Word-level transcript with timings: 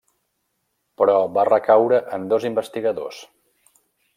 Però 1.01 1.17
va 1.35 1.45
recaure 1.49 2.01
en 2.17 2.27
dos 2.33 2.49
investigadors. 2.51 3.21